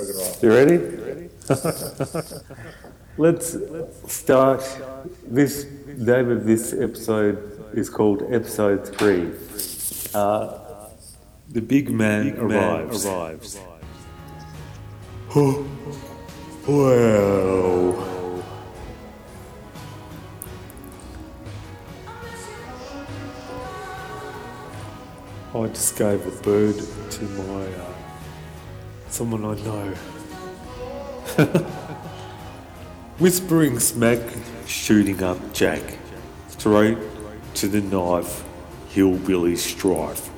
You 0.00 0.50
ready? 0.50 1.28
Let's 3.18 3.54
start. 4.06 4.62
This 5.26 5.66
name 5.86 6.30
of 6.30 6.46
this 6.46 6.72
episode 6.72 7.68
is 7.74 7.90
called 7.90 8.22
Episode 8.32 8.88
Three. 8.96 9.30
Uh, 10.14 10.88
the 11.50 11.60
big 11.60 11.90
man 11.90 12.38
arrives. 12.38 13.04
arrives. 13.04 13.60
Oh, 15.32 15.64
wow. 16.66 18.42
I 25.62 25.66
just 25.68 25.96
gave 25.96 26.26
a 26.26 26.42
bird 26.42 26.74
to 27.10 27.24
my 27.24 27.66
uh, 27.66 27.92
someone 29.10 29.44
I 29.44 29.54
know. 29.62 29.94
Whispering 33.18 33.78
smack, 33.78 34.20
shooting 34.66 35.22
up 35.22 35.52
Jack, 35.52 35.82
straight 36.48 36.98
to 37.54 37.68
the 37.68 37.80
knife, 37.80 38.44
hillbilly 38.88 39.56
strife. 39.56 40.30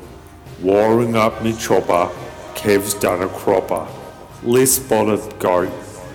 Wiring 0.60 1.16
up 1.16 1.42
me 1.42 1.52
chopper, 1.54 2.10
Kev's 2.54 2.94
done 2.94 3.22
a 3.22 3.28
cropper. 3.28 3.86
Less 4.42 4.72
spotted 4.72 5.38
goat, 5.38 5.70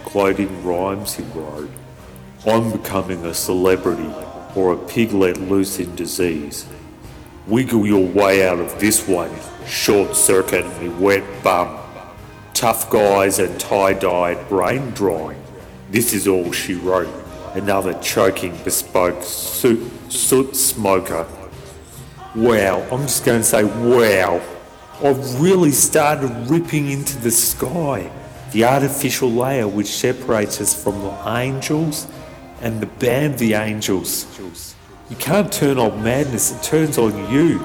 gloating 0.05 0.63
rhymes 0.65 1.15
he 1.15 1.23
wrote. 1.23 1.69
I'm 2.45 2.71
becoming 2.71 3.25
a 3.25 3.33
celebrity 3.33 4.09
or 4.55 4.73
a 4.73 4.77
pig 4.77 5.11
let 5.13 5.37
loose 5.37 5.79
in 5.79 5.95
disease. 5.95 6.65
Wiggle 7.45 7.85
your 7.85 8.05
way 8.05 8.47
out 8.47 8.59
of 8.59 8.79
this 8.79 9.07
one, 9.07 9.31
short 9.65 10.15
circuit 10.15 10.65
me 10.81 10.89
wet 10.89 11.23
bum. 11.43 11.76
Tough 12.57 12.89
guys 12.89 13.37
and 13.37 13.59
tie-dyed 13.59 14.49
brain 14.49 14.89
drawing. 14.89 15.39
This 15.91 16.11
is 16.11 16.27
all 16.27 16.51
she 16.51 16.73
wrote. 16.73 17.07
Another 17.53 17.93
choking 18.01 18.57
bespoke 18.63 19.21
soot, 19.21 20.11
soot 20.11 20.55
smoker. 20.55 21.27
Wow, 22.33 22.81
I'm 22.91 23.03
just 23.03 23.23
going 23.23 23.41
to 23.41 23.43
say 23.43 23.63
wow. 23.63 24.41
I've 25.03 25.39
really 25.39 25.69
started 25.69 26.31
ripping 26.49 26.89
into 26.89 27.19
the 27.19 27.29
sky. 27.29 28.09
The 28.53 28.63
artificial 28.65 29.29
layer 29.29 29.67
which 29.67 29.89
separates 29.89 30.59
us 30.59 30.83
from 30.83 30.99
the 31.03 31.29
angels 31.29 32.07
and 32.61 32.81
the 32.81 32.87
band 32.87 33.37
the 33.37 33.53
angels. 33.53 34.25
You 35.11 35.15
can't 35.17 35.53
turn 35.53 35.77
on 35.77 36.03
madness, 36.03 36.51
it 36.53 36.63
turns 36.63 36.97
on 36.97 37.31
you. 37.31 37.63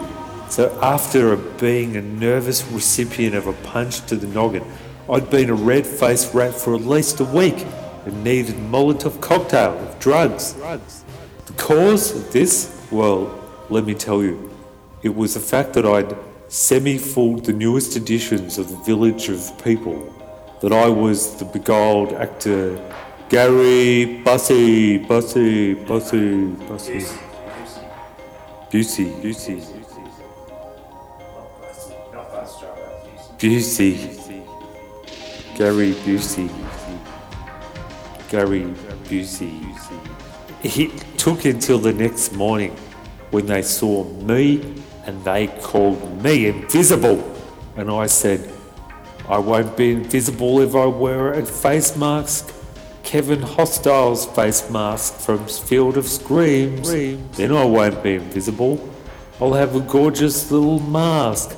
So, 0.52 0.78
after 0.82 1.34
being 1.34 1.96
a 1.96 2.02
nervous 2.02 2.62
recipient 2.66 3.34
of 3.34 3.46
a 3.46 3.54
punch 3.54 4.04
to 4.08 4.16
the 4.16 4.26
noggin, 4.26 4.62
I'd 5.10 5.28
been 5.30 5.50
a 5.50 5.54
red 5.54 5.86
faced 5.86 6.32
rat 6.32 6.54
for 6.54 6.74
at 6.74 6.82
least 6.82 7.18
a 7.20 7.24
week 7.24 7.66
and 8.06 8.22
needed 8.22 8.54
Molotov 8.54 9.20
cocktail 9.20 9.76
of 9.78 9.98
drugs. 9.98 10.54
The 10.54 11.52
cause 11.56 12.14
of 12.14 12.32
this? 12.32 12.86
Well, 12.90 13.38
let 13.68 13.84
me 13.84 13.94
tell 13.94 14.22
you. 14.22 14.50
It 15.02 15.14
was 15.14 15.34
the 15.34 15.40
fact 15.40 15.72
that 15.74 15.84
I'd 15.84 16.16
semi 16.48 16.98
fooled 16.98 17.44
the 17.46 17.52
newest 17.52 17.96
editions 17.96 18.58
of 18.58 18.68
the 18.68 18.76
Village 18.84 19.28
of 19.28 19.40
People, 19.64 20.14
that 20.60 20.72
I 20.72 20.88
was 20.88 21.36
the 21.36 21.46
beguiled 21.46 22.12
actor 22.12 22.78
Gary 23.28 24.22
Bussy, 24.22 24.98
Bussy, 24.98 25.74
Bussy, 25.74 26.44
Bussy. 26.68 27.00
Busey, 28.70 29.10
Busey. 29.20 29.60
Busey. 33.38 34.21
Gary 35.62 35.92
Busey. 35.92 36.50
Gary 38.28 38.64
Busey. 39.04 39.62
It 40.64 40.90
took 41.16 41.44
until 41.44 41.78
the 41.78 41.92
next 41.92 42.32
morning 42.32 42.72
when 43.30 43.46
they 43.46 43.62
saw 43.62 44.02
me 44.02 44.82
and 45.06 45.22
they 45.22 45.46
called 45.62 46.20
me 46.20 46.46
invisible. 46.48 47.22
And 47.76 47.92
I 47.92 48.06
said, 48.06 48.50
I 49.28 49.38
won't 49.38 49.76
be 49.76 49.92
invisible 49.92 50.58
if 50.58 50.74
I 50.74 50.86
wear 50.86 51.34
a 51.34 51.46
face 51.46 51.96
mask. 51.96 52.52
Kevin 53.04 53.42
Hostile's 53.42 54.26
face 54.26 54.68
mask 54.68 55.14
from 55.14 55.46
Field 55.46 55.96
of 55.96 56.08
Screams. 56.08 56.90
Then 57.36 57.52
I 57.52 57.64
won't 57.64 58.02
be 58.02 58.16
invisible. 58.16 58.80
I'll 59.40 59.54
have 59.54 59.76
a 59.76 59.80
gorgeous 59.80 60.50
little 60.50 60.80
mask. 60.80 61.56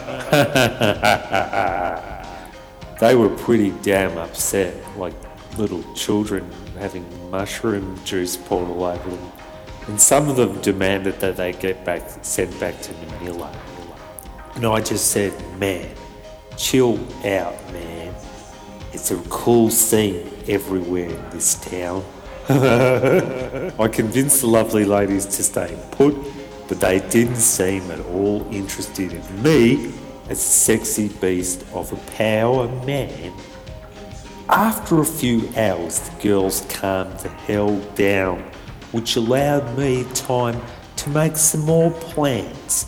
they 3.00 3.14
were 3.14 3.30
pretty 3.30 3.70
damn 3.82 4.18
upset, 4.18 4.74
like 4.98 5.14
little 5.56 5.82
children 5.94 6.50
having 6.78 7.30
mushroom 7.30 7.98
juice 8.04 8.36
poured 8.36 8.68
all 8.68 8.84
over 8.84 9.10
them. 9.10 9.32
And 9.86 10.00
some 10.00 10.28
of 10.28 10.36
them 10.36 10.60
demanded 10.60 11.18
that 11.20 11.36
they 11.36 11.52
get 11.52 11.84
back 11.84 12.02
sent 12.22 12.58
back 12.60 12.80
to 12.82 12.92
Manila. 12.92 13.50
And 14.54 14.66
I 14.66 14.80
just 14.80 15.10
said, 15.10 15.32
man, 15.58 15.88
chill 16.56 16.98
out, 17.24 17.54
man. 17.72 18.14
It's 18.92 19.10
a 19.10 19.16
cool 19.30 19.70
scene 19.70 20.30
everywhere 20.46 21.08
in 21.08 21.30
this 21.30 21.54
town. 21.54 22.04
I 22.50 23.88
convinced 23.88 24.42
the 24.42 24.46
lovely 24.46 24.84
ladies 24.84 25.24
to 25.26 25.42
stay 25.42 25.78
put, 25.92 26.14
but 26.68 26.80
they 26.80 27.00
didn't 27.08 27.36
seem 27.36 27.90
at 27.90 28.00
all 28.00 28.46
interested 28.52 29.12
in 29.12 29.42
me 29.42 29.92
a 30.28 30.34
sexy 30.34 31.08
beast 31.08 31.64
of 31.72 31.92
a 31.92 31.96
power 32.12 32.68
man. 32.84 33.32
After 34.48 35.00
a 35.00 35.04
few 35.04 35.48
hours, 35.56 36.00
the 36.00 36.22
girls 36.22 36.66
calmed 36.68 37.18
the 37.20 37.28
hell 37.28 37.78
down, 37.94 38.40
which 38.92 39.16
allowed 39.16 39.76
me 39.76 40.04
time 40.14 40.60
to 40.96 41.10
make 41.10 41.36
some 41.36 41.62
more 41.62 41.90
plans. 41.90 42.84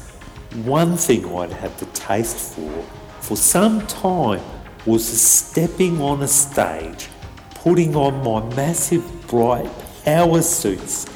One 0.64 0.96
thing 0.96 1.24
I'd 1.36 1.52
had 1.52 1.76
the 1.78 1.86
taste 1.86 2.54
for 2.54 2.84
for 3.20 3.36
some 3.36 3.86
time 3.86 4.40
was 4.86 5.06
stepping 5.06 6.00
on 6.00 6.22
a 6.22 6.26
stage, 6.26 7.08
putting 7.54 7.94
on 7.94 8.24
my 8.24 8.54
massive 8.56 9.04
bright 9.28 9.70
power 10.04 10.42
suits, 10.42 11.06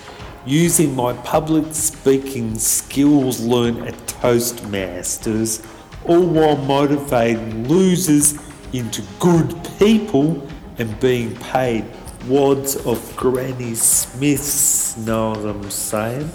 using 0.47 0.95
my 0.95 1.15
public 1.25 1.75
speaking 1.75 2.57
skills 2.59 3.41
learned 3.41 3.89
at 3.89 3.95
Toastmasters, 4.07 5.65
all 6.07 6.27
while 6.27 6.57
motivating 6.57 7.69
losers 7.69 8.39
into 8.73 9.03
good 9.19 9.57
people 9.79 10.47
and 10.79 10.99
being 11.01 11.35
paid 11.37 11.85
wads 12.27 12.77
of 12.87 13.17
Granny 13.17 13.75
Smiths. 13.75 14.97
Know 14.99 15.31
what 15.31 15.39
I'm 15.39 15.71
saying? 15.71 16.31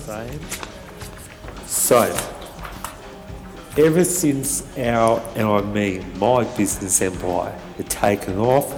So, 1.66 2.04
ever 3.78 4.04
since 4.04 4.66
our, 4.78 5.22
and 5.36 5.48
I 5.48 5.62
mean 5.62 6.18
my 6.18 6.44
business 6.56 7.02
empire, 7.02 7.58
had 7.78 7.90
taken 7.90 8.38
off, 8.38 8.74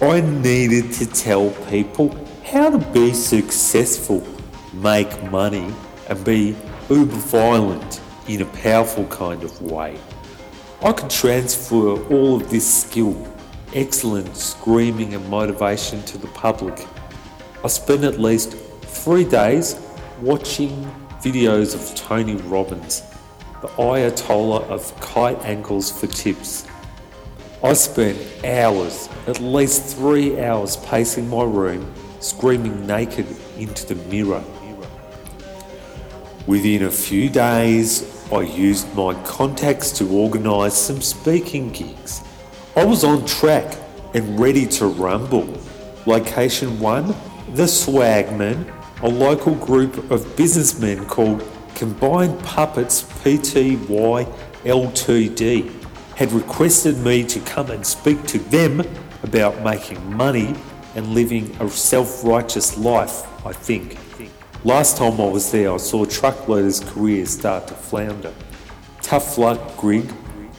I 0.00 0.20
needed 0.20 0.92
to 0.92 1.06
tell 1.06 1.50
people 1.68 2.14
how 2.44 2.70
to 2.70 2.78
be 2.92 3.12
successful, 3.12 4.26
make 4.72 5.22
money, 5.30 5.72
and 6.08 6.24
be 6.24 6.56
uber 6.88 7.16
violent 7.16 8.00
in 8.28 8.42
a 8.42 8.46
powerful 8.46 9.06
kind 9.06 9.42
of 9.42 9.60
way. 9.62 9.98
I 10.82 10.92
could 10.92 11.10
transfer 11.10 12.00
all 12.12 12.36
of 12.36 12.50
this 12.50 12.82
skill, 12.82 13.26
excellent 13.74 14.36
screaming 14.36 15.14
and 15.14 15.28
motivation 15.28 16.02
to 16.04 16.18
the 16.18 16.28
public. 16.28 16.86
I 17.64 17.68
spent 17.68 18.04
at 18.04 18.20
least 18.20 18.52
three 18.82 19.24
days 19.24 19.80
watching 20.20 20.70
videos 21.20 21.74
of 21.74 21.96
Tony 21.96 22.36
Robbins, 22.36 23.02
the 23.60 23.68
Ayatollah 23.68 24.62
of 24.68 24.98
kite 25.00 25.38
angles 25.44 25.90
for 25.90 26.06
tips. 26.06 26.66
I 27.64 27.72
spent 27.72 28.18
hours, 28.44 29.08
at 29.26 29.40
least 29.40 29.96
three 29.96 30.40
hours, 30.40 30.76
pacing 30.76 31.28
my 31.28 31.42
room, 31.42 31.92
screaming 32.20 32.86
naked 32.86 33.26
into 33.56 33.92
the 33.92 33.96
mirror. 34.08 34.44
Within 36.46 36.84
a 36.84 36.90
few 36.90 37.28
days, 37.28 38.17
I 38.30 38.42
used 38.42 38.94
my 38.94 39.14
contacts 39.24 39.90
to 39.92 40.10
organise 40.10 40.76
some 40.76 41.00
speaking 41.00 41.70
gigs. 41.70 42.20
I 42.76 42.84
was 42.84 43.02
on 43.02 43.24
track 43.24 43.74
and 44.12 44.38
ready 44.38 44.66
to 44.66 44.86
rumble. 44.86 45.48
Location 46.04 46.78
1 46.78 47.06
The 47.54 47.62
Swagman, 47.62 48.70
a 49.00 49.08
local 49.08 49.54
group 49.54 50.10
of 50.10 50.36
businessmen 50.36 51.06
called 51.06 51.42
Combined 51.74 52.38
Puppets 52.40 53.02
Pty 53.02 53.76
Ltd, 54.62 55.86
had 56.14 56.32
requested 56.32 56.98
me 56.98 57.24
to 57.24 57.40
come 57.40 57.70
and 57.70 57.86
speak 57.86 58.26
to 58.26 58.38
them 58.38 58.82
about 59.22 59.62
making 59.62 60.14
money 60.14 60.54
and 60.96 61.14
living 61.14 61.56
a 61.60 61.70
self 61.70 62.22
righteous 62.24 62.76
life, 62.76 63.26
I 63.46 63.54
think. 63.54 63.96
Last 64.64 64.96
time 64.96 65.20
I 65.20 65.24
was 65.24 65.52
there, 65.52 65.72
I 65.72 65.76
saw 65.76 66.04
truckloaders' 66.04 66.84
careers 66.84 67.30
start 67.30 67.68
to 67.68 67.74
flounder. 67.74 68.34
Tough 69.00 69.38
luck, 69.38 69.76
Grig. 69.76 70.12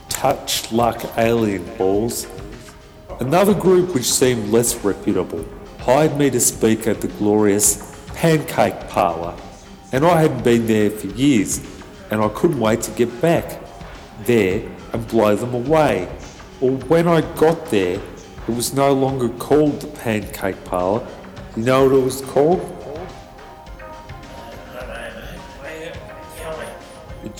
touch 0.07 0.72
luck 0.72 1.04
alien 1.18 1.66
balls. 1.75 2.25
Another 3.19 3.54
group 3.54 3.94
which 3.94 4.10
seemed 4.10 4.51
less 4.51 4.74
reputable 4.86 5.46
hired 5.80 6.16
me 6.18 6.30
to 6.30 6.40
speak 6.40 6.88
at 6.88 7.01
the 7.01 7.10
glorious 7.10 7.94
Pancake 8.16 8.88
Parlour, 8.88 9.36
and 9.92 10.06
I 10.06 10.22
hadn't 10.22 10.46
been 10.46 10.66
there 10.66 10.90
for 10.90 11.07
years, 11.07 11.60
and 12.10 12.22
I 12.22 12.30
couldn't 12.30 12.60
wait 12.60 12.81
to 12.84 12.92
get 12.92 13.22
back 13.22 13.62
there 14.24 14.66
and 14.94 15.06
blow 15.10 15.36
them 15.36 15.54
away. 15.54 16.07
Or 16.62 16.72
when 16.72 17.10
I 17.10 17.19
got 17.36 17.66
there, 17.66 18.00
it 18.48 18.56
was 18.56 18.74
no 18.74 18.94
longer 18.94 19.28
called 19.28 19.81
the 19.81 19.88
Pancake 19.88 20.63
Parlour. 20.63 21.06
You 21.57 21.63
know 21.63 21.84
what 21.84 21.96
it 21.98 22.04
was 22.04 22.22
called? 22.22 22.79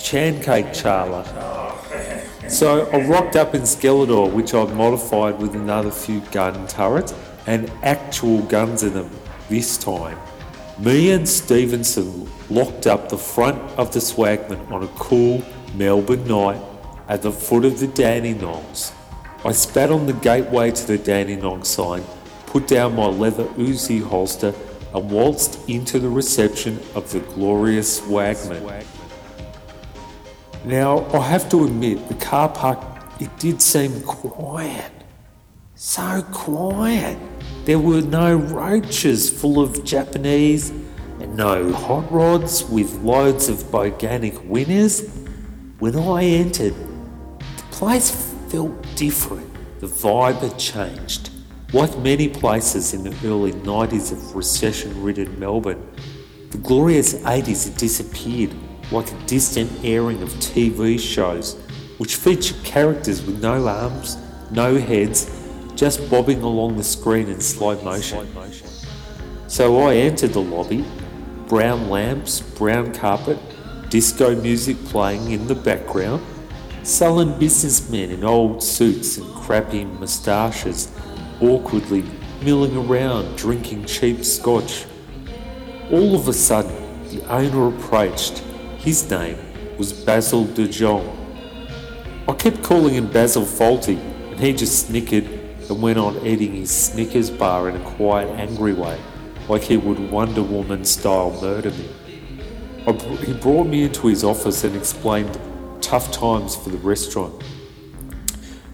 Chancake 0.10 0.70
Charler. 0.70 1.24
So 2.50 2.90
I 2.90 3.06
rocked 3.06 3.36
up 3.36 3.54
in 3.54 3.62
Skeletor, 3.62 4.34
which 4.34 4.56
I've 4.56 4.76
modified 4.76 5.38
with 5.38 5.54
another 5.54 5.92
few 5.92 6.22
gun 6.32 6.66
turrets 6.66 7.14
and 7.46 7.72
actual 7.84 8.42
guns 8.42 8.82
in 8.82 8.96
them 8.96 9.12
this 9.50 9.78
time. 9.78 10.18
Me 10.80 11.12
and 11.12 11.30
Stevenson 11.30 12.28
locked 12.50 12.88
up 12.88 13.10
the 13.10 13.20
front 13.20 13.62
of 13.78 13.94
the 13.94 14.00
Swagman 14.00 14.72
on 14.72 14.82
a 14.82 14.88
cool 14.98 15.44
Melbourne 15.76 16.28
night 16.28 16.60
at 17.08 17.22
the 17.22 17.32
foot 17.32 17.64
of 17.64 17.80
the 17.80 17.86
Dandenongs. 17.86 18.92
I 19.46 19.52
spat 19.52 19.92
on 19.92 20.08
the 20.08 20.14
gateway 20.14 20.72
to 20.72 20.88
the 20.88 20.98
Dandenong 20.98 21.64
sign, 21.64 22.04
put 22.48 22.68
down 22.68 22.96
my 22.96 23.06
leather 23.06 23.46
Uzi 23.60 24.02
holster, 24.02 24.56
and 24.92 25.12
waltzed 25.12 25.70
into 25.70 26.00
the 26.00 26.10
reception 26.10 26.80
of 26.96 27.12
the 27.12 27.20
glorious 27.20 28.02
Swagman. 28.02 28.84
Now, 30.66 31.06
I 31.14 31.20
have 31.22 31.50
to 31.50 31.64
admit, 31.64 32.10
the 32.10 32.16
car 32.16 32.50
park, 32.50 32.80
it 33.20 33.30
did 33.40 33.62
seem 33.62 34.02
quiet. 34.02 34.92
So 35.76 36.22
quiet. 36.34 37.18
There 37.64 37.80
were 37.80 38.02
no 38.02 38.36
roaches 38.36 39.30
full 39.30 39.62
of 39.62 39.86
Japanese 39.86 40.72
and 41.22 41.38
no 41.38 41.72
hot 41.72 42.12
rods 42.12 42.66
with 42.66 42.94
loads 43.02 43.48
of 43.48 43.58
Boganic 43.72 44.46
winners. 44.48 45.10
When 45.80 45.96
I 45.96 46.24
entered, 46.26 46.76
the 47.40 47.64
place 47.72 48.12
felt 48.50 48.82
different. 48.96 49.48
The 49.80 49.88
vibe 49.88 50.40
had 50.40 50.60
changed. 50.60 51.30
Like 51.72 51.98
many 52.00 52.28
places 52.28 52.94
in 52.94 53.04
the 53.04 53.16
early 53.26 53.54
90s 53.54 54.12
of 54.12 54.36
recession 54.36 55.02
ridden 55.02 55.40
Melbourne, 55.40 55.88
the 56.52 56.58
glorious 56.58 57.14
80s 57.14 57.70
had 57.70 57.78
disappeared 57.78 58.52
like 58.92 59.12
a 59.12 59.26
distant 59.26 59.72
airing 59.84 60.22
of 60.22 60.30
TV 60.36 61.00
shows 61.00 61.56
which 62.00 62.16
feature 62.16 62.56
characters 62.64 63.22
with 63.22 63.42
no 63.42 63.68
arms, 63.68 64.18
no 64.52 64.78
heads, 64.78 65.30
just 65.76 66.10
bobbing 66.10 66.42
along 66.42 66.78
the 66.78 66.84
screen 66.84 67.28
in 67.28 67.42
slow 67.42 67.80
motion. 67.84 68.26
So 69.48 69.80
I 69.82 69.96
entered 69.96 70.32
the 70.32 70.42
lobby, 70.42 70.86
brown 71.48 71.90
lamps, 71.90 72.40
brown 72.40 72.94
carpet, 72.94 73.38
disco 73.90 74.34
music 74.42 74.78
playing 74.86 75.32
in 75.32 75.48
the 75.48 75.56
background, 75.56 76.26
sullen 76.84 77.38
businessmen 77.38 78.12
in 78.12 78.24
old 78.24 78.64
suits 78.64 79.18
and 79.18 79.36
crappy 79.36 79.84
moustaches 79.84 80.90
awkwardly 81.42 82.04
milling 82.42 82.78
around 82.78 83.36
drinking 83.38 83.86
cheap 83.86 84.24
scotch. 84.24 84.86
All 85.92 86.16
of 86.16 86.30
a 86.30 86.34
sudden, 86.34 87.10
the 87.10 87.26
owner 87.28 87.76
approached. 87.76 88.44
His 88.80 89.10
name 89.12 89.38
was 89.78 89.92
Basil 89.92 90.46
de 90.46 90.66
Jong. 90.66 91.06
I 92.30 92.34
kept 92.34 92.64
calling 92.64 92.94
him 92.94 93.12
Basil 93.12 93.44
Fawlty, 93.44 93.98
and 94.32 94.40
he 94.40 94.54
just 94.54 94.88
snickered 94.88 95.26
and 95.70 95.82
went 95.82 96.00
on 96.00 96.26
eating 96.26 96.56
his 96.56 96.72
Snickers 96.72 97.30
bar 97.30 97.68
in 97.68 97.76
a 97.76 97.84
quiet, 97.98 98.30
angry 98.40 98.72
way, 98.72 98.98
like 99.50 99.64
he 99.64 99.76
would 99.76 100.00
Wonder 100.10 100.42
Woman 100.42 100.86
style 100.86 101.38
murder 101.42 101.72
me. 101.72 101.90
he 103.26 103.34
brought 103.34 103.68
me 103.68 103.84
into 103.84 104.08
his 104.08 104.24
office 104.24 104.64
and 104.64 104.78
explained 104.78 105.38
tough 105.82 106.10
times 106.10 106.56
for 106.56 106.70
the 106.70 106.78
restaurant. 106.78 107.44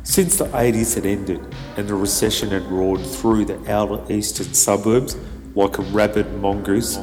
Since 0.04 0.38
the 0.38 0.46
80s 0.46 0.94
had 0.94 1.08
ended 1.08 1.42
and 1.78 1.88
the 1.88 1.96
recession 1.96 2.50
had 2.50 2.64
roared 2.68 3.04
through 3.04 3.46
the 3.46 3.72
outer 3.72 4.00
eastern 4.14 4.54
suburbs 4.54 5.18
like 5.56 5.80
a 5.80 5.82
rabid 5.82 6.32
mongoose, 6.34 7.00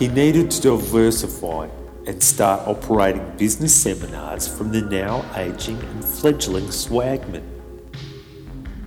he 0.00 0.08
needed 0.08 0.50
to 0.50 0.60
diversify 0.60 1.68
and 2.08 2.22
start 2.22 2.66
operating 2.66 3.36
business 3.36 3.74
seminars 3.74 4.48
from 4.48 4.72
the 4.72 4.80
now 4.80 5.22
aging 5.36 5.78
and 5.78 6.02
fledgling 6.02 6.64
swagman. 6.64 7.44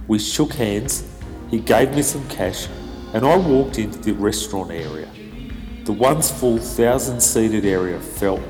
We 0.07 0.17
shook 0.17 0.53
hands, 0.53 1.07
he 1.51 1.59
gave 1.59 1.95
me 1.95 2.01
some 2.01 2.27
cash, 2.29 2.67
and 3.13 3.23
I 3.23 3.37
walked 3.37 3.77
into 3.77 3.99
the 3.99 4.13
restaurant 4.13 4.71
area. 4.71 5.07
The 5.83 5.93
once 5.93 6.31
full 6.31 6.57
thousand 6.57 7.21
seated 7.21 7.63
area 7.63 7.99
felt, 7.99 8.41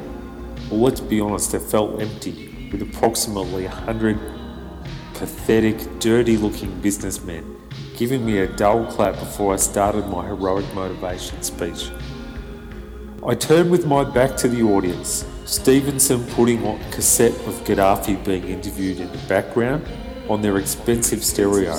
well, 0.70 0.80
let's 0.80 1.02
be 1.02 1.20
honest, 1.20 1.54
it 1.54 1.62
felt 1.62 2.00
empty, 2.00 2.70
with 2.72 2.82
approximately 2.82 3.66
a 3.66 3.70
hundred 3.70 4.18
pathetic, 5.16 6.00
dirty 6.00 6.38
looking 6.38 6.80
businessmen 6.80 7.58
giving 8.02 8.26
me 8.26 8.40
a 8.40 8.48
dull 8.48 8.84
clap 8.88 9.14
before 9.20 9.54
I 9.54 9.58
started 9.58 10.08
my 10.08 10.26
heroic 10.26 10.66
motivation 10.74 11.40
speech. 11.44 11.92
I 13.24 13.36
turned 13.36 13.70
with 13.70 13.86
my 13.86 14.04
back 14.04 14.36
to 14.38 14.48
the 14.48 14.64
audience, 14.64 15.28
Stevenson 15.46 16.26
putting 16.30 16.66
on 16.66 16.80
cassette 16.90 17.36
of 17.46 17.54
Gaddafi 17.64 18.26
being 18.26 18.46
interviewed 18.46 19.00
in 19.00 19.12
the 19.12 19.20
background 19.28 19.88
on 20.28 20.42
their 20.42 20.58
expensive 20.58 21.24
stereo. 21.24 21.74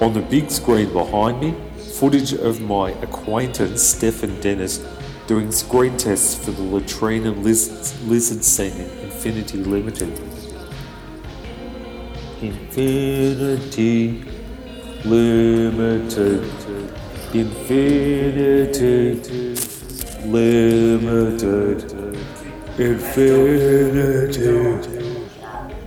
On 0.00 0.12
the 0.12 0.22
big 0.22 0.50
screen 0.50 0.92
behind 0.92 1.40
me, 1.40 1.54
footage 1.92 2.32
of 2.32 2.60
my 2.60 2.90
acquaintance 3.00 3.80
Stefan 3.80 4.40
Dennis 4.40 4.84
doing 5.28 5.52
screen 5.52 5.96
tests 5.96 6.34
for 6.44 6.50
the 6.50 6.62
latrina 6.62 7.30
lizard, 7.30 7.86
lizard 8.08 8.42
scene 8.42 8.72
in 8.72 8.90
Infinity 9.04 9.58
Limited. 9.58 10.20
Infinity 12.42 14.24
Limited. 15.04 16.42
Infinity 17.32 19.20
Limited. 20.24 21.92
Infinity 22.78 24.50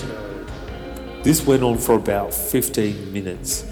this 1.24 1.46
went 1.46 1.62
on 1.62 1.78
for 1.78 1.94
about 1.94 2.34
15 2.34 3.10
minutes 3.10 3.64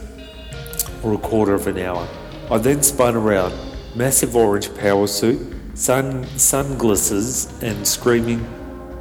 or 1.03 1.13
a 1.13 1.19
quarter 1.19 1.53
of 1.53 1.67
an 1.67 1.79
hour 1.79 2.09
i 2.51 2.57
then 2.57 2.83
spun 2.83 3.15
around 3.15 3.55
massive 3.95 4.35
orange 4.35 4.75
power 4.77 5.07
suit 5.07 5.55
sun 5.75 6.25
sunglasses 6.39 7.53
and 7.63 7.87
screaming 7.87 8.43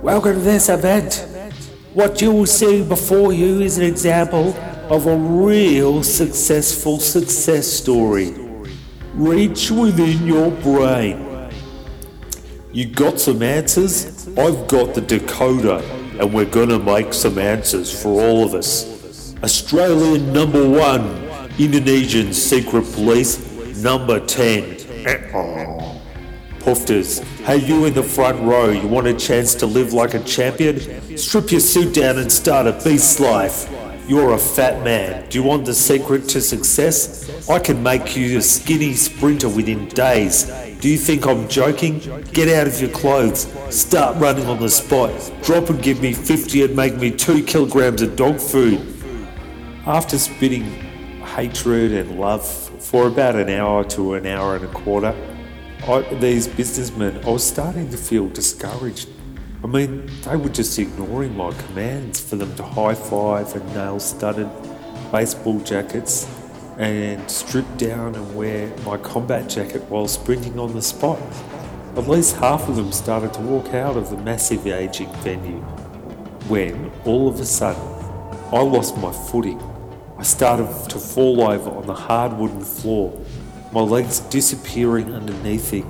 welcome 0.02 0.34
to 0.34 0.42
this 0.42 0.68
event 0.68 1.26
what 1.96 2.22
you 2.22 2.30
will 2.30 2.46
see 2.46 2.84
before 2.84 3.32
you 3.32 3.62
is 3.62 3.78
an 3.78 3.86
example 3.86 4.54
of 4.90 5.08
a 5.08 5.16
real 5.16 6.04
successful 6.04 7.00
success 7.00 7.66
story 7.66 8.36
reach 9.14 9.72
within 9.72 10.28
your 10.28 10.52
brain. 10.52 11.50
You 12.74 12.86
got 12.88 13.18
some 13.18 13.42
answers? 13.42 14.28
I've 14.38 14.68
got 14.68 14.94
the 14.94 15.02
decoder, 15.02 15.82
and 16.20 16.34
we're 16.34 16.44
gonna 16.44 16.80
make 16.80 17.14
some 17.14 17.38
answers 17.38 17.90
for 17.90 18.22
all 18.22 18.44
of 18.44 18.54
us. 18.54 19.34
Australian 19.42 20.34
number 20.34 20.68
one, 20.68 21.30
Indonesian 21.58 22.34
secret 22.34 22.84
police 22.92 23.40
number 23.82 24.20
10. 24.20 24.76
Pufters, 26.66 27.24
hey 27.46 27.58
you 27.58 27.86
in 27.86 27.94
the 27.94 28.02
front 28.02 28.42
row, 28.42 28.72
you 28.72 28.88
want 28.88 29.06
a 29.06 29.14
chance 29.14 29.54
to 29.54 29.68
live 29.68 29.94
like 29.94 30.16
a 30.16 30.24
champion? 30.24 30.80
Strip 31.16 31.52
your 31.52 31.60
suit 31.60 31.94
down 31.94 32.18
and 32.18 32.32
start 32.32 32.66
a 32.66 32.72
beast 32.84 33.20
life. 33.20 33.70
You're 34.08 34.34
a 34.34 34.40
fat 34.40 34.84
man. 34.84 35.30
Do 35.30 35.38
you 35.38 35.44
want 35.44 35.66
the 35.66 35.76
secret 35.76 36.28
to 36.30 36.42
success? 36.42 37.48
I 37.48 37.60
can 37.60 37.84
make 37.84 38.18
you 38.18 38.40
a 38.40 38.42
skinny 38.42 38.94
sprinter 38.94 39.48
within 39.48 39.90
days. 39.90 40.46
Do 40.80 40.90
you 40.90 40.98
think 40.98 41.28
I'm 41.28 41.48
joking? 41.48 42.00
Get 42.34 42.50
out 42.50 42.66
of 42.66 42.82
your 42.82 42.90
clothes. 42.90 43.46
Start 43.70 44.18
running 44.18 44.48
on 44.48 44.60
the 44.60 44.70
spot. 44.70 45.12
Drop 45.44 45.70
and 45.70 45.84
give 45.84 46.02
me 46.02 46.14
50 46.14 46.64
and 46.64 46.76
make 46.76 46.96
me 46.96 47.12
2 47.12 47.44
kilograms 47.44 48.02
of 48.02 48.16
dog 48.16 48.40
food. 48.40 48.82
After 49.86 50.18
spitting 50.18 50.64
hatred 51.22 51.92
and 51.92 52.20
love 52.20 52.44
for 52.84 53.06
about 53.06 53.36
an 53.36 53.50
hour 53.50 53.84
to 53.90 54.16
an 54.16 54.26
hour 54.26 54.56
and 54.56 54.66
a 54.66 54.70
quarter, 54.70 55.14
These 55.86 56.48
businessmen, 56.48 57.24
I 57.24 57.30
was 57.30 57.44
starting 57.44 57.92
to 57.92 57.98
feel 57.98 58.28
discouraged. 58.28 59.08
I 59.64 59.68
mean, 59.68 60.10
they 60.24 60.36
were 60.36 60.50
just 60.50 60.80
ignoring 60.80 61.38
my 61.38 61.52
commands 61.52 62.20
for 62.20 62.38
them 62.38 62.56
to 62.56 62.64
high 62.64 62.96
five 62.96 63.56
and 63.56 63.68
nail 63.76 64.00
studded 64.00 64.50
baseball 65.12 65.60
jackets. 65.60 66.28
and 66.78 67.30
strip 67.32 67.66
down 67.78 68.16
and 68.16 68.36
wear 68.36 68.68
my 68.86 68.98
combat 68.98 69.50
jacket 69.50 69.82
while 69.84 70.08
sprinting 70.08 70.60
on 70.60 70.74
the 70.74 70.82
spot. 70.82 71.20
At 71.96 72.08
least 72.08 72.36
half 72.36 72.68
of 72.68 72.76
them 72.76 72.92
started 72.92 73.34
to 73.36 73.42
walk 73.42 73.74
out 73.74 73.96
of 73.96 74.10
the 74.10 74.18
massive 74.18 74.68
aging 74.68 75.12
venue 75.18 75.62
when, 76.50 76.92
all 77.06 77.30
of 77.30 77.40
a 77.40 77.46
sudden, 77.46 77.82
I 78.52 78.62
lost 78.62 78.98
my 78.98 79.12
footing. 79.12 79.62
I 80.18 80.24
started 80.24 80.68
to 80.90 81.00
fall 81.00 81.42
over 81.44 81.70
on 81.70 81.88
the 81.88 81.94
hard 81.94 82.34
wooden 82.34 82.62
floor, 82.62 83.18
my 83.76 83.82
legs 83.82 84.22
disappearing 84.22 85.14
underneath 85.14 85.74
it, 85.74 85.84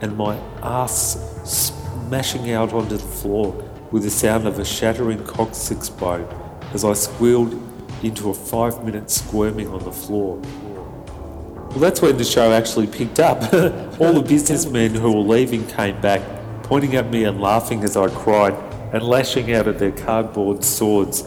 and 0.00 0.16
my 0.16 0.36
ass 0.62 1.18
smashing 1.42 2.52
out 2.52 2.72
onto 2.72 2.96
the 2.96 3.02
floor 3.02 3.50
with 3.90 4.04
the 4.04 4.10
sound 4.10 4.46
of 4.46 4.60
a 4.60 4.64
shattering 4.64 5.24
coccyx 5.24 5.90
bone 5.90 6.28
as 6.72 6.84
I 6.84 6.92
squealed 6.92 7.60
into 8.04 8.30
a 8.30 8.34
five 8.34 8.84
minute 8.84 9.10
squirming 9.10 9.66
on 9.66 9.82
the 9.82 9.90
floor. 9.90 10.36
Well, 10.36 11.80
that's 11.80 12.00
when 12.00 12.16
the 12.16 12.22
show 12.24 12.52
actually 12.52 12.86
picked 12.86 13.18
up. 13.18 13.52
All 14.00 14.12
the 14.12 14.24
businessmen 14.24 14.94
who 14.94 15.10
were 15.10 15.34
leaving 15.34 15.66
came 15.66 16.00
back, 16.00 16.22
pointing 16.62 16.94
at 16.94 17.10
me 17.10 17.24
and 17.24 17.40
laughing 17.40 17.82
as 17.82 17.96
I 17.96 18.06
cried 18.06 18.54
and 18.94 19.02
lashing 19.02 19.52
out 19.52 19.66
at 19.66 19.80
their 19.80 19.90
cardboard 19.90 20.62
swords, 20.62 21.22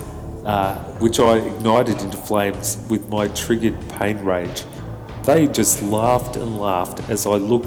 uh, 0.45 0.75
which 0.99 1.19
I 1.19 1.39
ignited 1.39 1.99
into 2.01 2.15
flames 2.15 2.81
with 2.89 3.09
my 3.09 3.27
triggered 3.27 3.77
pain 3.89 4.19
rage. 4.19 4.63
They 5.25 5.47
just 5.47 5.81
laughed 5.81 6.35
and 6.35 6.59
laughed 6.59 7.09
as 7.09 7.25
I 7.25 7.31
look 7.31 7.65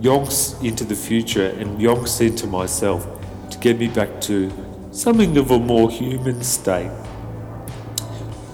yonks 0.00 0.62
into 0.64 0.84
the 0.84 0.94
future 0.94 1.48
and 1.48 1.80
yonks 1.80 2.24
into 2.24 2.46
myself 2.46 3.04
to 3.50 3.58
get 3.58 3.76
me 3.76 3.88
back 3.88 4.20
to 4.20 4.52
something 4.92 5.36
of 5.36 5.50
a 5.50 5.58
more 5.58 5.90
human 5.90 6.44
state. 6.44 6.92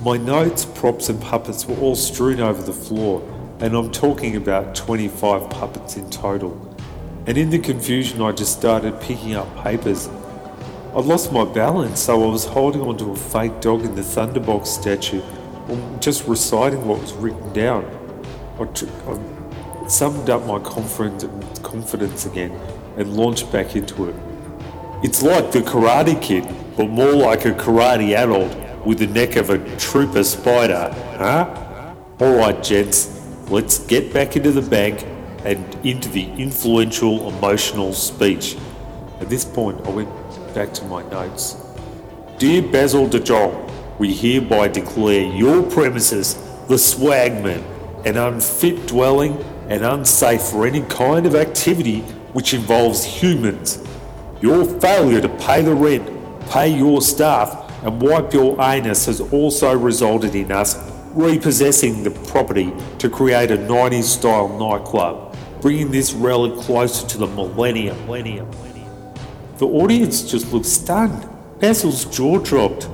My 0.02 0.16
notes, 0.16 0.64
props, 0.64 1.10
and 1.10 1.20
puppets 1.20 1.66
were 1.66 1.76
all 1.76 1.94
strewn 1.94 2.40
over 2.40 2.62
the 2.62 2.72
floor, 2.72 3.22
and 3.60 3.74
I'm 3.74 3.92
talking 3.92 4.34
about 4.34 4.74
25 4.74 5.50
puppets 5.50 5.98
in 5.98 6.08
total. 6.08 6.74
And 7.26 7.36
in 7.36 7.50
the 7.50 7.58
confusion, 7.58 8.22
I 8.22 8.32
just 8.32 8.58
started 8.58 8.98
picking 8.98 9.34
up 9.34 9.54
papers. 9.62 10.08
I 10.94 11.00
lost 11.00 11.32
my 11.32 11.44
balance, 11.44 12.00
so 12.00 12.24
I 12.24 12.32
was 12.32 12.46
holding 12.46 12.80
onto 12.80 13.10
a 13.10 13.16
fake 13.16 13.60
dog 13.60 13.82
in 13.82 13.94
the 13.94 14.00
Thunderbox 14.00 14.68
statue, 14.68 15.20
um, 15.68 15.98
just 16.00 16.26
reciting 16.26 16.86
what 16.86 17.02
was 17.02 17.12
written 17.12 17.52
down. 17.52 17.97
I, 18.60 19.88
summed 19.88 20.28
up 20.28 20.44
my 20.46 20.58
confidence 20.58 22.26
again 22.26 22.50
and 22.96 23.16
launched 23.16 23.50
back 23.50 23.76
into 23.76 24.08
it. 24.08 24.14
It's 25.02 25.22
like 25.22 25.52
the 25.52 25.60
Karate 25.60 26.20
Kid, 26.20 26.44
but 26.76 26.88
more 26.88 27.12
like 27.12 27.44
a 27.44 27.52
karate 27.52 28.16
adult 28.16 28.54
with 28.84 28.98
the 28.98 29.06
neck 29.06 29.36
of 29.36 29.50
a 29.50 29.58
trooper 29.76 30.24
spider, 30.24 30.92
huh? 31.16 31.94
Alright, 32.20 32.62
gents, 32.62 33.24
let's 33.48 33.78
get 33.86 34.12
back 34.12 34.36
into 34.36 34.50
the 34.50 34.62
bank 34.62 35.06
and 35.44 35.64
into 35.86 36.08
the 36.08 36.24
influential 36.32 37.28
emotional 37.28 37.92
speech. 37.92 38.56
At 39.20 39.28
this 39.28 39.44
point, 39.44 39.86
I 39.86 39.90
went 39.90 40.54
back 40.54 40.74
to 40.74 40.84
my 40.84 41.02
notes. 41.10 41.56
Dear 42.38 42.62
Basil 42.62 43.08
de 43.08 43.20
Jong, 43.20 43.70
we 43.98 44.12
hereby 44.12 44.68
declare 44.68 45.24
your 45.32 45.62
premises 45.62 46.34
the 46.68 46.74
swagman, 46.74 47.64
an 48.04 48.16
unfit 48.16 48.86
dwelling 48.86 49.36
and 49.68 49.84
unsafe 49.84 50.42
for 50.42 50.66
any 50.66 50.82
kind 50.82 51.26
of 51.26 51.34
activity 51.34 52.00
which 52.32 52.54
involves 52.54 53.04
humans. 53.04 53.84
Your 54.40 54.64
failure 54.80 55.20
to 55.20 55.28
pay 55.28 55.62
the 55.62 55.74
rent, 55.74 56.08
pay 56.48 56.68
your 56.68 57.02
staff, 57.02 57.64
and 57.84 58.00
wipe 58.00 58.32
your 58.32 58.60
anus 58.60 59.06
has 59.06 59.20
also 59.20 59.76
resulted 59.76 60.34
in 60.34 60.50
us 60.52 60.76
repossessing 61.14 62.02
the 62.04 62.10
property 62.10 62.72
to 62.98 63.10
create 63.10 63.50
a 63.50 63.56
90s 63.56 64.04
style 64.04 64.48
nightclub, 64.58 65.36
bringing 65.60 65.90
this 65.90 66.12
relic 66.12 66.56
closer 66.60 67.06
to 67.08 67.18
the 67.18 67.26
millennium. 67.26 67.96
The 69.58 69.66
audience 69.66 70.22
just 70.22 70.52
looked 70.52 70.66
stunned. 70.66 71.28
Basil's 71.58 72.04
jaw 72.04 72.38
dropped. 72.38 72.88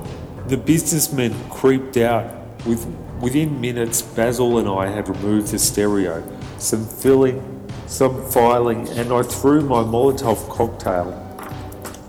The 0.47 0.57
businessmen 0.57 1.35
creeped 1.49 1.97
out. 1.97 2.44
With, 2.65 2.85
within 3.21 3.61
minutes, 3.61 4.01
Basil 4.01 4.57
and 4.57 4.67
I 4.67 4.87
had 4.87 5.07
removed 5.07 5.49
the 5.49 5.59
stereo, 5.59 6.23
some 6.57 6.85
filling, 6.85 7.69
some 7.85 8.29
filing, 8.31 8.87
and 8.89 9.13
I 9.13 9.21
threw 9.21 9.61
my 9.61 9.83
Molotov 9.83 10.49
cocktail 10.49 11.21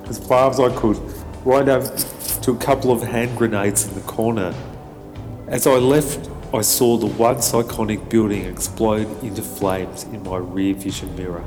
as 0.08 0.18
far 0.18 0.50
as 0.50 0.58
I 0.58 0.74
could 0.74 0.98
right 1.44 1.68
up 1.68 1.84
to 2.42 2.52
a 2.52 2.56
couple 2.56 2.90
of 2.90 3.02
hand 3.02 3.36
grenades 3.36 3.86
in 3.86 3.94
the 3.94 4.00
corner. 4.02 4.54
As 5.48 5.66
I 5.66 5.74
left, 5.74 6.30
I 6.54 6.62
saw 6.62 6.96
the 6.96 7.06
once 7.06 7.52
iconic 7.52 8.08
building 8.08 8.44
explode 8.46 9.22
into 9.22 9.42
flames 9.42 10.04
in 10.04 10.22
my 10.22 10.38
rear 10.38 10.74
vision 10.74 11.14
mirror. 11.16 11.44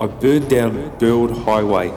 I 0.00 0.06
burned 0.06 0.48
down 0.48 0.96
Burwood 0.98 1.36
Highway 1.44 1.90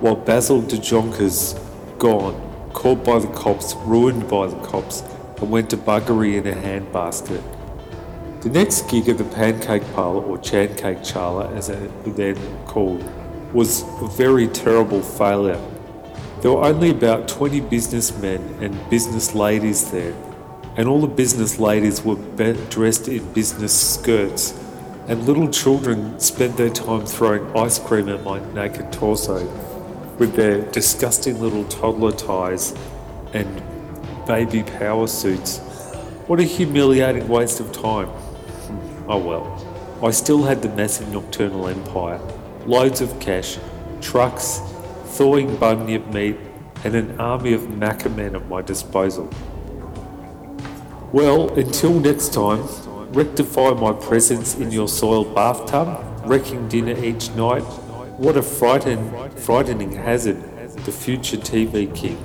while 0.00 0.16
Basil 0.16 0.62
DeJonkers 0.62 1.58
gone, 1.98 2.70
caught 2.72 3.04
by 3.04 3.18
the 3.18 3.28
cops, 3.28 3.74
ruined 3.84 4.28
by 4.28 4.46
the 4.46 4.56
cops, 4.66 5.02
and 5.40 5.50
went 5.50 5.70
to 5.70 5.76
buggery 5.76 6.36
in 6.36 6.46
a 6.46 6.54
handbasket. 6.54 7.42
The 8.42 8.48
next 8.48 8.88
gig 8.88 9.08
at 9.08 9.18
the 9.18 9.24
Pancake 9.24 9.84
Parlour, 9.92 10.22
or 10.22 10.38
Chancake 10.38 11.00
Charla 11.00 11.54
as 11.56 11.68
it 11.68 11.90
then 12.16 12.36
called, 12.66 13.04
was 13.52 13.82
a 14.00 14.06
very 14.08 14.48
terrible 14.48 15.02
failure. 15.02 15.60
There 16.40 16.52
were 16.52 16.64
only 16.64 16.90
about 16.90 17.28
20 17.28 17.60
businessmen 17.60 18.40
and 18.62 18.88
business 18.88 19.34
ladies 19.34 19.90
there, 19.90 20.14
and 20.76 20.88
all 20.88 21.00
the 21.02 21.06
business 21.06 21.58
ladies 21.58 22.02
were 22.02 22.16
dressed 22.70 23.08
in 23.08 23.30
business 23.34 23.94
skirts, 23.94 24.58
and 25.06 25.26
little 25.26 25.48
children 25.48 26.18
spent 26.18 26.56
their 26.56 26.70
time 26.70 27.04
throwing 27.04 27.44
ice 27.56 27.78
cream 27.78 28.08
at 28.08 28.22
my 28.22 28.40
naked 28.54 28.90
torso 28.90 29.44
with 30.18 30.34
their 30.34 30.62
disgusting 30.70 31.40
little 31.40 31.64
toddler 31.64 32.12
ties 32.12 32.74
and 33.34 33.62
baby 34.26 34.62
power 34.62 35.06
suits. 35.06 35.58
What 36.26 36.40
a 36.40 36.44
humiliating 36.44 37.28
waste 37.28 37.60
of 37.60 37.72
time. 37.72 38.06
Hmm. 38.06 39.10
Oh 39.10 39.18
well. 39.18 39.66
I 40.02 40.10
still 40.12 40.44
had 40.44 40.62
the 40.62 40.70
massive 40.70 41.12
nocturnal 41.12 41.68
empire, 41.68 42.18
loads 42.64 43.02
of 43.02 43.20
cash, 43.20 43.58
trucks, 44.00 44.60
thawing 45.04 45.56
bunyip 45.56 46.06
meat, 46.06 46.36
and 46.84 46.94
an 46.94 47.20
army 47.20 47.52
of 47.52 47.62
Maccamen 47.62 48.34
at 48.34 48.48
my 48.48 48.62
disposal. 48.62 49.28
Well, 51.12 51.52
until 51.58 52.00
next 52.00 52.32
time, 52.32 52.66
rectify 53.12 53.70
my 53.72 53.92
presence 53.92 54.54
in 54.54 54.70
your 54.70 54.88
soiled 54.88 55.34
bathtub, 55.34 56.02
wrecking 56.24 56.68
dinner 56.68 56.96
each 57.04 57.30
night. 57.32 57.64
What 58.16 58.36
a 58.36 58.42
frighten, 58.42 59.30
frightening 59.32 59.92
hazard, 59.92 60.40
the 60.84 60.92
future 60.92 61.36
TV 61.36 61.94
king. 61.94 62.16